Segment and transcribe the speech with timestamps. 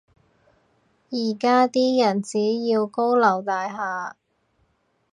[1.09, 4.13] 依家啲人只要高樓大廈